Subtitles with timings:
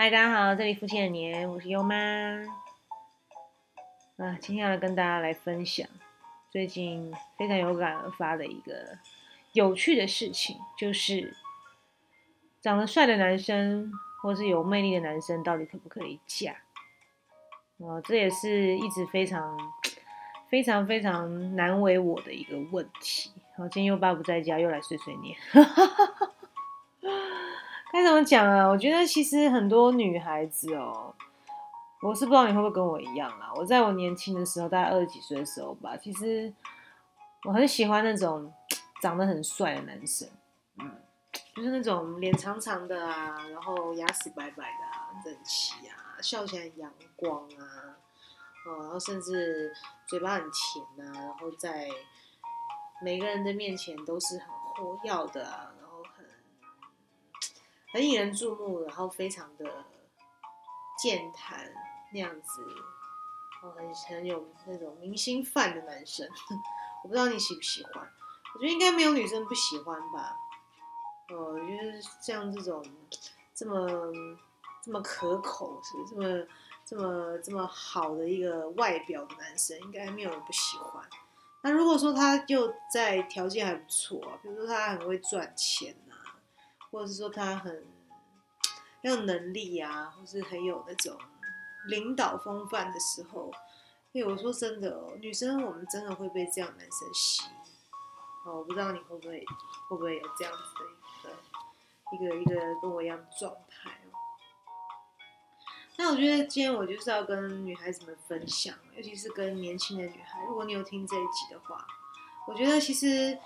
[0.00, 1.94] 嗨，大家好，这里夫妻的年，我是优妈。
[4.16, 5.86] 啊，今天要来跟大家来分享
[6.50, 8.96] 最近非常有感而发的一个
[9.52, 11.36] 有趣的事情，就是
[12.62, 13.92] 长得帅的男生
[14.22, 16.56] 或是有魅力的男生，到底可不可以嫁？
[17.76, 19.54] 哦，这也是一直非常
[20.48, 23.30] 非常非常难为我的一个问题。
[23.50, 25.36] 然后今天又爸不在家，又来碎碎念。
[27.92, 28.66] 该怎么讲啊？
[28.68, 31.12] 我觉得其实很多女孩子哦，
[32.00, 33.52] 我是不知道你会不会跟我一样啦。
[33.56, 36.52] 我在我年轻的时候，大概二十几岁的时候吧，其实
[37.44, 38.52] 我很喜欢那种
[39.02, 40.28] 长得很帅的男生，
[40.78, 41.02] 嗯，
[41.56, 47.98] 就是那种脸长长的啊，然后牙齿白白的啊，整齐啊，笑起来阳光啊，
[48.66, 49.72] 哦，然后甚至
[50.06, 51.88] 嘴巴很甜啊，然后在
[53.02, 55.72] 每个人的面前都是很活跃的啊。
[57.92, 59.84] 很引人注目，然后非常的
[61.02, 61.72] 健谈
[62.12, 62.62] 那样子，
[63.62, 66.28] 哦，很很有那种明星范的男生，
[67.02, 68.08] 我不知道你喜不喜欢，
[68.54, 70.36] 我觉得应该没有女生不喜欢吧，
[71.30, 72.84] 哦，就是像这种
[73.54, 73.86] 这么
[74.82, 76.46] 这么可口，是这么
[76.84, 81.04] 这么这么好的一个外表的男生，应该没有人不喜欢。
[81.62, 85.94] 那如果说他就在条件还不错，比如说他很会赚钱。
[86.90, 87.86] 或者是说他很
[89.02, 91.16] 很有能力啊，或是很有那种
[91.86, 93.50] 领导风范的时候，
[94.12, 97.50] 哎我说真的哦，女生我们真的会被这样男生吸引
[98.44, 98.58] 哦。
[98.58, 99.44] 我不知道你会不会
[99.88, 100.58] 会不会有这样子
[101.24, 101.30] 的
[102.12, 104.12] 一个一个一个跟我一样的状态哦。
[105.96, 111.86] 那我觉得今天我就是要跟女孩子们分享，尤其是跟年轻的女孩，如果你有听这一集的话，
[112.48, 113.38] 我觉得其实。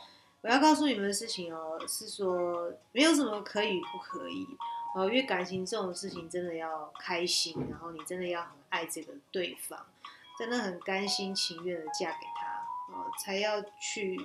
[0.44, 4.46] 我要告诉你们的事情哦，是说没有什么可以不可以
[4.94, 9.86] 哦，因为感情这种事情真的要开心，然后你真的要很爱这个对方，
[10.38, 14.20] 真的很甘心情愿的嫁给他哦，才要去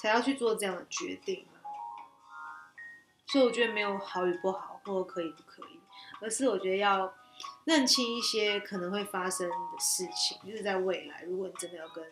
[0.00, 1.44] 才要去做这样的决定
[3.26, 5.80] 所以我觉得没有好与不好，或可以不可以，
[6.20, 7.12] 而是我觉得要
[7.64, 12.04] 认清一些可能会发生的事情，就是在未来，如果你真的要跟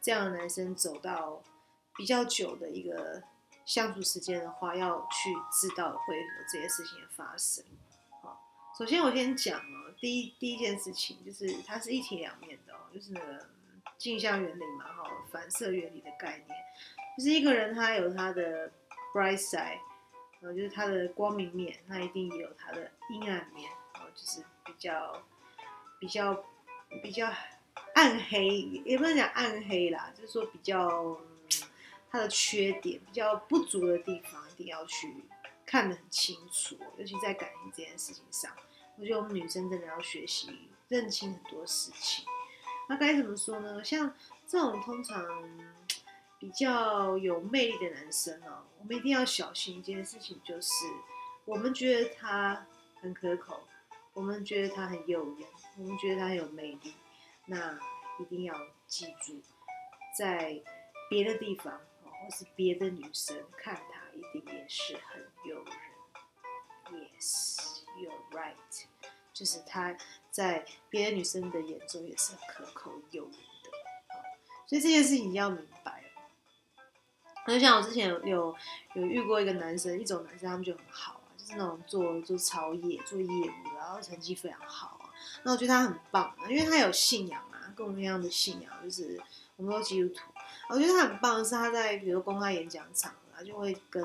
[0.00, 1.42] 这样的男生走到。
[2.00, 3.22] 比较久的一个
[3.66, 7.62] 相处时间的话，要去知道会有这些事情的发生。
[8.22, 8.40] 好，
[8.78, 13.12] 首先我先讲哦，第一第一件事情就是它是一体两面的哦，就是
[13.98, 16.58] 镜像原理嘛，哈，反射原理的概念，
[17.18, 18.72] 就是一个人他有他的
[19.12, 19.78] bright side，
[20.40, 25.22] 然后就是他的光明面，那一定也有他的阴暗面，然后就是比较
[25.98, 26.44] 比较
[27.02, 27.30] 比较
[27.92, 28.46] 暗黑，
[28.86, 31.20] 也不能讲暗黑啦，就是说比较。
[32.10, 35.24] 他的缺点比较不足的地方，一定要去
[35.64, 38.50] 看得很清楚，尤其在感情这件事情上，
[38.96, 42.24] 我觉得我们女生真的要学习认清很多事情。
[42.88, 43.84] 那该怎么说呢？
[43.84, 44.12] 像
[44.48, 45.24] 这种通常
[46.40, 50.72] 比较有魅力的男生哦，我们一定要小心一件事情，就是
[51.44, 52.66] 我们觉得他
[53.00, 53.62] 很可口，
[54.12, 55.46] 我们觉得他很诱人，
[55.78, 56.94] 我们觉得他很有魅力，
[57.46, 57.78] 那
[58.18, 58.54] 一定要
[58.88, 59.40] 记住，
[60.18, 60.60] 在
[61.08, 61.80] 别的地方。
[62.30, 65.74] 是别的女生看他一定也是很诱人
[66.86, 68.54] ，Yes, you're right，
[69.32, 69.96] 就是他
[70.30, 73.70] 在别的女生的眼中也是很可口诱人的，
[74.66, 76.04] 所以这件事情要明白。
[77.46, 78.56] 就像我之前有有
[78.94, 85.10] 有遇过一个男生，一种男生他们就很好啊，就是那种做做超业做业务，然后成绩非常好啊，
[85.42, 89.20] 那我觉得他很棒啊，因为他有信仰啊，跟我们一样的信仰，就是
[89.56, 90.29] 我们都基督徒。
[90.68, 94.02] 我觉得他很棒的是，他在比如公开演讲场，他就会跟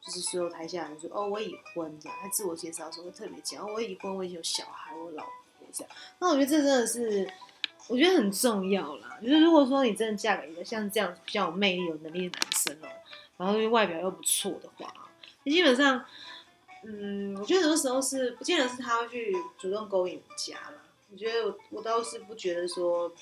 [0.00, 5.92] 就是所有台下人说：“哦，我已婚。”这样，他自我介绍的时候会特别讲：“我已婚，我已经有小孩，我老婆。”这样。
[6.18, 7.30] 那我觉得这真的是，
[7.88, 9.18] 我觉得很重要啦。
[9.20, 12.88] 就是如果说你真的嫁给一个像这样比较有魅力、有能力的男生哦，
[13.36, 14.92] 然后外表又不错的话，
[15.42, 16.04] 你基本上，
[16.84, 20.82] 嗯，我觉得很多时候是不见得是他会去主动勾引家啦。
[21.12, 23.12] 我觉得我我倒是不觉得说。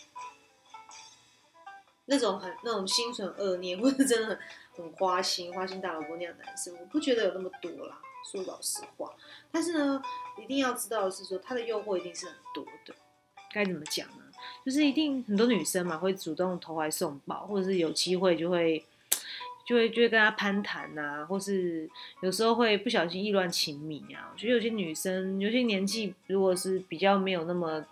[2.11, 4.39] 那种很那种心存恶念，或者真的
[4.75, 7.99] 很花心、花心大老婆那样男生，我不觉得有那么多啦。
[8.31, 9.15] 说老实话，
[9.51, 10.03] 但是呢，
[10.43, 12.95] 一定要知道的是说，他的诱惑一定是很多的。
[13.53, 14.25] 该怎么讲呢？
[14.65, 18.85] 就是一定很多女生嘛，会主动投怀送抱，或者是有机会就会
[19.67, 21.89] 就会就会跟他攀谈呐，或是
[22.23, 24.31] 有时候会不小心意乱情迷啊。
[24.33, 27.85] 我觉得有些女生，有些年纪如果是比较没有那么。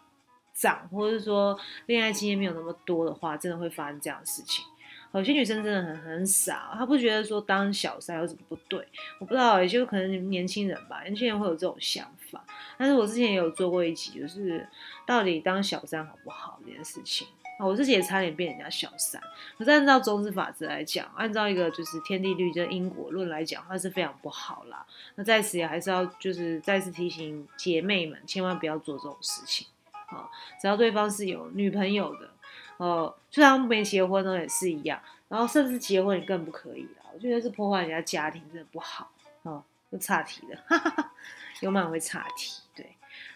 [0.57, 4.65] 长，或者是说恋爱经验没有那么多的话，真的会发生这样的事情。
[5.13, 8.87] 有些女生真的很很傻，她不觉得说当小三有什么不对。
[9.19, 12.45] 我不知道，也就可能你们年轻人吧，年轻人会有这种想法。
[12.77, 14.67] 但是我之前也有做过一集，就是
[15.07, 17.27] 到底当小三好不好这件事情。
[17.59, 19.19] 啊我自己也差点变人家小三。
[19.57, 24.85] 可是按照中子法则来讲，按照一个就是天地律，就是因果论来讲，它是非常不好啦。
[25.15, 29.67] 那在此也还是要就是再次提醒姐妹们，千万不要做这种事情。
[30.07, 30.31] 啊，
[30.61, 32.31] 只要对方是有女朋友的。
[32.79, 35.01] 哦，虽然没结婚呢，也是一样。
[35.29, 37.03] 然后甚至结婚也更不可以了。
[37.13, 39.11] 我觉得是破坏人家家庭，真的不好。
[39.43, 39.61] 哦，
[39.91, 41.11] 又岔题了，
[41.63, 42.63] 有蛮会岔题。
[42.77, 42.95] 对，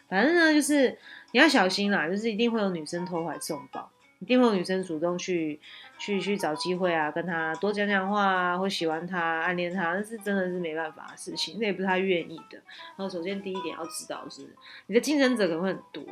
[0.09, 0.97] 反正呢，就是
[1.33, 3.91] 你要小心啦，就是一定会有女生投怀送抱，
[4.21, 5.59] 一定会有女生主动去
[5.99, 12.59] 去去找机会啊，跟他多讲讲话啊，或喜欢他、暗恋他，那是真的是没办法的事情，那也不是他愿意的。
[12.97, 14.49] 然后首先第一点要知道是，
[14.87, 16.05] 你的竞争者可能会很多，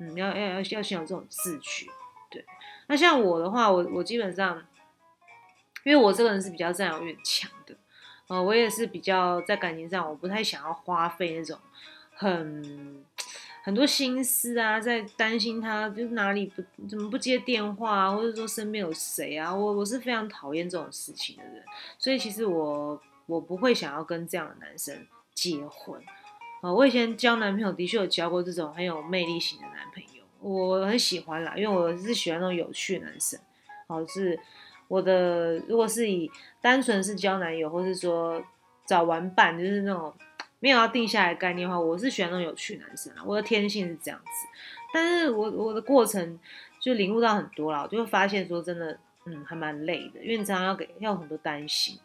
[0.00, 1.86] 嗯，要要要要先有这种自觉。
[2.30, 2.44] 对，
[2.86, 4.62] 那像我的话，我我基本上，
[5.84, 7.74] 因为我这个人是比较占有欲强的，
[8.28, 11.58] 呃，我也是比较在感情上，我不太想要花费那种
[12.14, 13.04] 很
[13.64, 21.64] 很多心思啊，在担心他就是哪里不怎么不接电话啊，或者说身边有谁啊，我我是非常讨厌这种事情的人，
[21.98, 26.02] 所以其实我我不会想要跟这样的男生结婚，
[26.60, 30.22] 啊，我以前交男朋友的确有交过这种很有魅力型的男朋友。
[30.40, 33.38] 我很喜欢啦，因为我是喜欢那种有趣的男生。
[33.86, 34.38] 好，是
[34.86, 38.42] 我的，如果是以单纯是交男友，或是说
[38.86, 40.12] 找玩伴，就是那种
[40.60, 43.22] 没有要定下来概念的话，我是喜欢那种有趣男生啊。
[43.24, 44.48] 我的天性是这样子，
[44.92, 46.38] 但是我我的过程
[46.80, 51.98] 就领悟到很多了，我就会发现说真的，嗯，还蛮累的，因为常常要给要很多担心。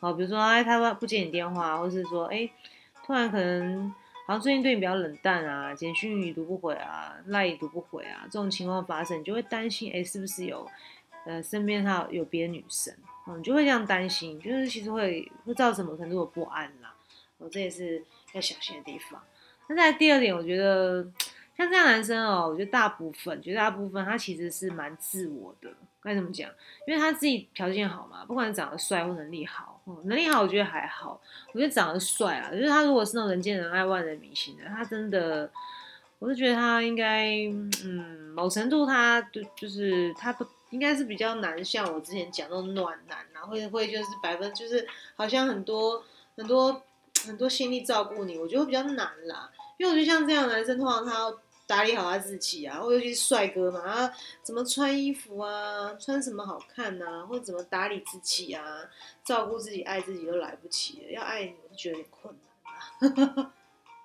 [0.00, 2.48] 好，比如说哎，他不接你电话，或是说哎，
[3.08, 3.92] 突然可能。
[4.26, 10.68] 好像最近对你比较冷淡啊，简讯已读不回啊，赖也读不回啊，这种情况发生，你就会担心，哎，是不是有，
[11.24, 12.94] 呃，身边他有别的女生，
[13.26, 16.94] 嗯，你就会这样担心，就是其实会会造成某程度的不安啦，
[17.38, 19.18] 我，这也是要小心的地方。
[19.70, 21.06] 那在第二点，我觉得
[21.58, 25.68] 像这样男生哦，我觉得大部分，绝大部分他其实是蛮自我的。
[26.00, 26.48] 该怎么讲？
[26.86, 31.20] 因为他自己条件好嘛，不管长得帅或能力好，能力好我觉得还好。
[31.52, 35.50] 我觉得长得帅啊，就是他如果是那种人见人爱、万人迷型的，他真的，
[36.20, 37.26] 我是觉得他应该，
[37.84, 46.04] 嗯，某程度他就就是他不应该是比较难，像我之前讲那种暖男啊，会会就是百分就是好像很多
[46.36, 46.80] 很多
[47.26, 49.50] 很多心力照顾你，我觉得比较难啦。
[49.76, 51.34] 因为我觉得像这样男生，通常他。
[51.68, 54.10] 打理好他自己啊，或尤其是帅哥嘛，啊，
[54.42, 58.64] 怎么穿衣服啊，穿什么好看呐，或者怎么打理自己啊，
[59.22, 62.34] 照顾自己、爱自己都来不及了，要爱你，我就觉得有点困
[63.02, 63.52] 难啦。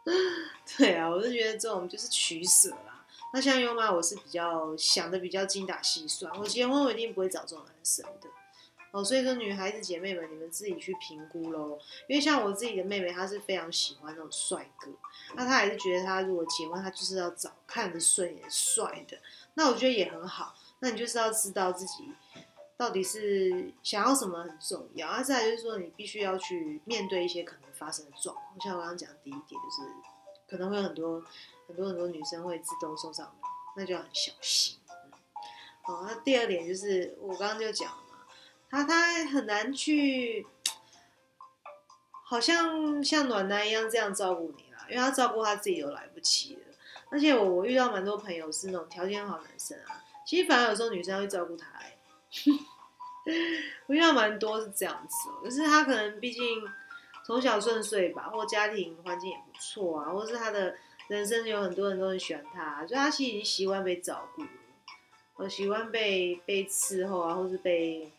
[0.77, 3.05] 对啊，我就觉得这种就是取舍啦。
[3.33, 8.27] 那像优妈，我是比较想的比较精打细算，我结婚我一定不会找这种男生的。
[8.93, 11.79] 哦，所以说女孩子姐妹们，你们自己去评估喽。
[12.07, 14.91] 因为像我自己的妹妹，她是非常喜欢那种帅哥，
[15.33, 19.17] 那她还是觉得她如果结婚，她就是要找看着顺眼、帅的。
[19.55, 20.53] 那我觉得也很好。
[20.77, 22.13] 那你就是要知道自己
[22.77, 25.07] 到底是想要什么很重要。
[25.07, 28.61] 啊，再来就是说，你必须要去面对一些可能发生的状况。
[28.61, 29.89] 像我刚刚讲的第一点，就是
[30.47, 31.19] 可能会有很多
[31.67, 34.77] 很多很多女生会自动送上门，那就要很小心。
[35.81, 38.02] 好，那第二点就是我刚刚就讲。
[38.73, 40.47] 他他很难去，
[42.25, 46.61] 好像像暖男一样这样照顾你啦，因为他照顾他自己都来不及了。
[47.11, 51.67] 而且我我遇到蛮多朋友是那种条件好男生啊，其实反而有时候女生会照顾他。
[53.85, 56.41] 我遇到蛮多是这样子，就是他可能毕竟
[57.23, 60.75] 从小顺遂吧，或家庭环境也不错啊，或是他的
[61.09, 64.49] 人生有很多人都很喜欢他，所以他其实已经习惯被照顾了，
[65.35, 68.11] 我喜欢被被伺候啊，或是被。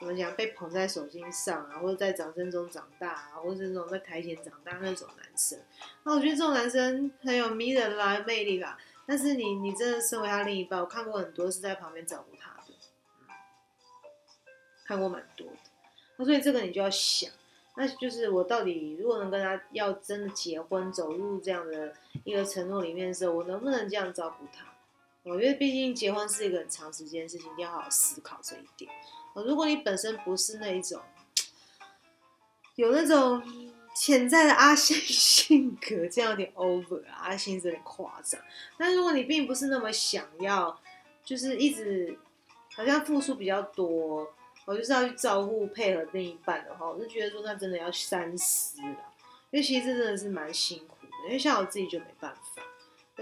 [0.00, 0.34] 怎么讲？
[0.34, 5.60] 被捧在手心上啊，或者在掌声中长大啊，或者是那种在台前长大那种男生，
[6.04, 8.78] 那我觉得这种男生很有迷人啦、魅力啦。
[9.06, 12.74] 但是你，你真的身为他另一半，我看过很多是在旁边照顾他的，
[14.86, 15.58] 看过蛮多的。
[16.16, 17.30] 那所以这个你就要想，
[17.76, 21.92] 那就是我到底如果能跟他要真的结婚，走入这样的
[22.24, 24.64] 一个承诺里面的时候，我能不能这样照顾他？
[25.24, 28.90] 我觉得毕竟结婚是一个很长时间的事情，一定要好好思考这一点。
[29.34, 31.00] 如果你本身不是那一种
[32.76, 33.42] 有那种
[33.94, 38.40] 潜在的阿星 性格，这样有点 over，阿星有点夸张。
[38.78, 40.80] 但如果你并不是那么想要，
[41.24, 42.18] 就是一直
[42.74, 44.32] 好像付出比较多，
[44.64, 49.12] 我就是要去照顾配合另一半的话，我就觉得说那真的要三思了，
[49.50, 51.08] 因为其实这真的是蛮辛苦的。
[51.26, 52.62] 因为像我自己就没办法，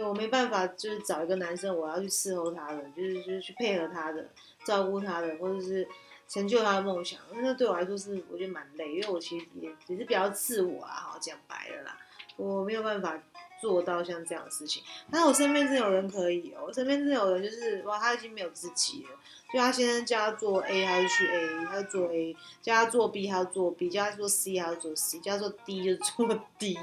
[0.06, 4.28] 我没办法就是找一个男生，我要去伺候他的，就是就是去配合他的。
[4.66, 5.88] 照顾他的，或者是
[6.28, 11.96] 成就他的梦想，那对我来说是我觉得蛮累，因为我其实也也是比较自我啊，好讲白了啦，
[12.36, 13.18] 我没有办法
[13.62, 14.82] 做到像这样的事情。
[15.10, 19.10] 但我身边真有人可以哦，我身边真有人就是哇，他已经没有自己了，
[19.50, 26.78] 就他先生叫他做 A，他就去 A，他就做 A；叫他做 B，他就做 B；叫他做 C，他就做 C；叫他做 D 就做 D。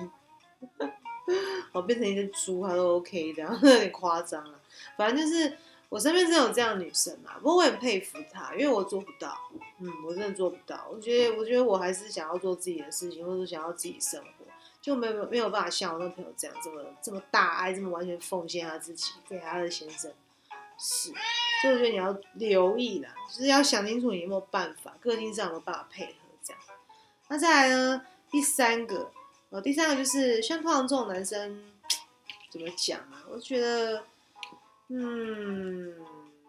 [1.71, 4.59] 我变成一只猪，他都 OK 的， 有点夸张了。
[4.97, 5.57] 反正就是
[5.89, 9.37] 我身边真有这样的女生嘛，不过我很佩服她，因为我做不到。
[9.79, 10.87] 嗯，我真的做不到。
[10.91, 14.45] 我觉得，我觉得我还是想要做自己的事情，或者想要自己生活，
[14.81, 20.11] 就没有没有办法像我那朋友这样这么这么大爱，这么完全奉献他自己给他的先生。
[20.77, 21.09] 是，
[21.61, 26.11] 所以我觉得你要留意啦，就是要想清楚你有没有办法，个性上有没有办法配合
[26.43, 26.61] 这样。
[27.29, 29.11] 那再来呢，第三个。
[29.55, 31.63] 哦，第三个就是像通常这种男生
[32.49, 33.23] 怎么讲啊？
[33.29, 34.03] 我觉得，
[34.89, 35.97] 嗯，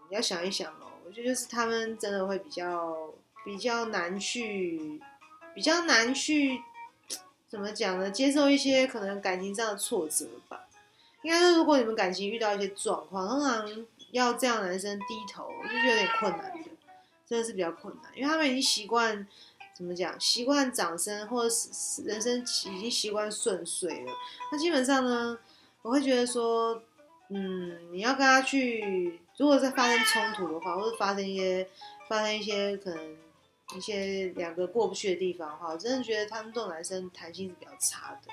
[0.08, 0.90] 你要想一想哦。
[1.06, 5.00] 我觉得就是他们真的会比较比较难去，
[5.54, 6.60] 比较难去
[7.48, 8.10] 怎么讲呢？
[8.10, 10.66] 接受一些可能感情上的挫折吧。
[11.22, 16.70] 应该说，如果你们感情遇到一些状况，通常要这样男生低头，我就觉得有点困难的，
[17.25, 19.28] 真的是比较困难，因为他们已经习惯。
[19.76, 20.18] 怎么讲？
[20.18, 24.12] 习惯掌声，或者是人生已经习惯顺遂了。
[24.50, 25.38] 那基本上呢，
[25.83, 26.83] 我会觉得说，
[27.28, 31.68] 嗯，你要跟他去，如果在发生冲突的话，或者发生一些
[32.09, 33.16] 发生一些可能
[33.76, 38.33] 一些两个过不去的地方的话，我真的觉得他们这种男生弹性是比较差的。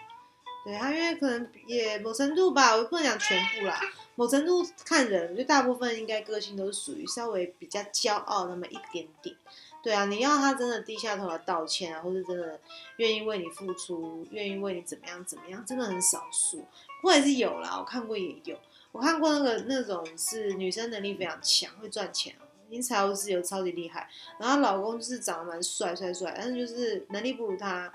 [0.63, 3.77] 对他，因为可能也某程度吧，我不能讲全部啦，
[4.15, 9.35] 某程度看人，我觉得大部分应该个性都是属于稍微比较骄傲那么一点点。
[9.83, 12.57] 对啊，你要他真的低下头来道歉啊，或者真的
[12.95, 16.65] 愿意为你付出，愿意为你怎么样怎么样，真的很少数，
[17.01, 18.57] 或者是有啦，我看过也有，
[18.93, 24.09] 我看过那个那种是女生能力非常强，会赚钱哦，因财务自由超级厉害，
[24.39, 27.91] 然后老公就是长得蛮帅帅帅，但是就是能力不如她，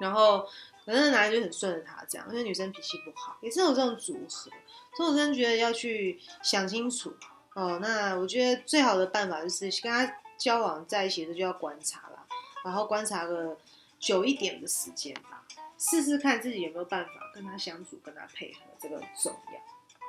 [0.00, 0.48] 然后
[0.86, 4.50] 可能男人就很顺着她这样，因为女生脾气不好，也是有这种组合，
[4.96, 7.12] 所以我真的觉得要去想清楚
[7.54, 7.78] 哦。
[7.82, 10.10] 那我觉得最好的办法就是跟他。
[10.38, 12.26] 交往在一起的时候就要观察啦，
[12.64, 13.56] 然后观察个
[13.98, 15.44] 久一点的时间吧，
[15.78, 19.60] 试试看自己有没有办法跟他相处，跟他配合，这个很重要。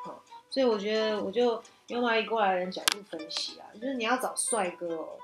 [0.03, 5.17] 好，所以我觉得我就用蚂蚁过来人角度分析啊，就是你要找帅哥哦，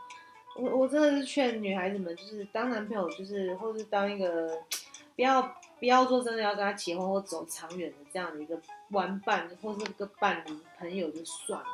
[0.56, 4.60] 我我真的是劝女孩子们，就是当男朋友，就是或是当一个
[5.16, 5.42] 不要
[5.80, 11.68] 不要说真的要跟他结婚或走长远的这样的一个玩伴，或是个伴侣朋友就算了。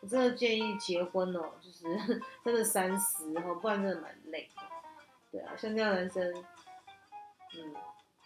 [0.00, 1.84] 我真的建议结婚哦，就是
[2.42, 4.62] 真的三思哈，不然真的蛮累的。
[5.30, 6.32] 对啊，像这样男生，
[7.54, 7.74] 嗯，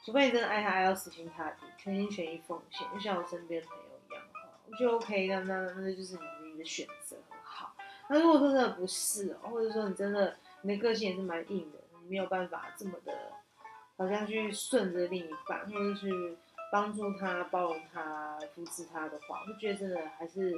[0.05, 7.75] 除非你真的爱他爱到死心塌地，全心全意奉献，就像我身边朋友一样的话，我觉得 OK，那那那就是你的选择好。
[8.09, 13.13] 那如果说真的不是哦，或者说你真的你的个性也是蛮硬的，你没有办法这么的，
[13.99, 16.39] 好像去顺着另一半，或者去
[16.71, 20.55] 帮助他、包容他、扶持他的话，我觉得真的还是。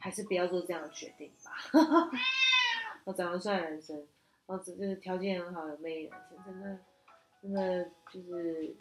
[0.00, 1.52] 还是不要做这样的决定吧。
[3.04, 3.96] 我长得帅的男生，
[4.46, 6.80] 然后就是条件很好的魅力男生，真的
[7.42, 8.74] 真的就是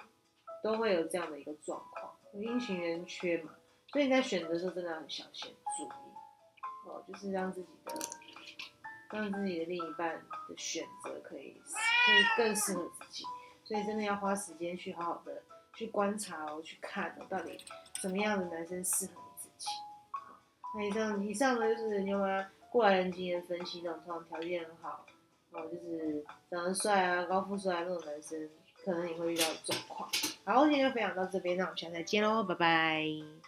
[0.64, 3.54] 都会有这样的一个状况，阴晴圆缺嘛。
[3.92, 7.92] 所以你在选择的时候真的很小心注意哦，就是让自己的
[9.12, 11.60] 让自己的另一半的选择可以
[12.06, 13.24] 可以更适合自己。
[13.64, 15.42] 所以真的要花时间去好好的
[15.76, 17.58] 去观察哦，去看哦，到底
[17.96, 19.68] 什么样的男生适合自己。
[20.76, 25.06] 那以上以上呢，就是牛妈过来人经验分析那种通常条件很好，
[25.52, 28.50] 然后，就是长得帅啊、高富帅那种男生，
[28.84, 30.10] 可能也会遇到的状况。
[30.46, 33.39] 好，今天就分享到这边，那我们下次再见喽，拜拜。